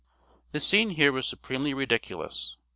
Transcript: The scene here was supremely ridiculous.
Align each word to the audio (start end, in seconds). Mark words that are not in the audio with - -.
The 0.51 0.59
scene 0.59 0.89
here 0.95 1.11
was 1.11 1.27
supremely 1.27 1.75
ridiculous. 1.75 2.57